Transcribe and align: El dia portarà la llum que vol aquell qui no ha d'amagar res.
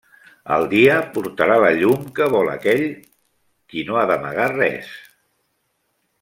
El 0.53 0.63
dia 0.69 0.95
portarà 1.17 1.57
la 1.63 1.69
llum 1.81 2.07
que 2.21 2.27
vol 2.37 2.49
aquell 2.55 2.81
qui 3.75 3.85
no 3.91 4.01
ha 4.01 4.07
d'amagar 4.13 4.49
res. 4.57 4.91